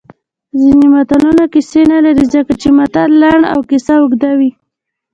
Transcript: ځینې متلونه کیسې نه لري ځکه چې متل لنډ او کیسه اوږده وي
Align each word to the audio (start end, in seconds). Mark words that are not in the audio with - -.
ځینې 0.59 0.87
متلونه 0.95 1.43
کیسې 1.53 1.81
نه 1.91 1.97
لري 2.05 2.25
ځکه 2.33 2.53
چې 2.61 2.69
متل 2.77 3.09
لنډ 3.23 3.43
او 3.53 3.59
کیسه 3.69 3.93
اوږده 3.99 4.31
وي 4.39 4.51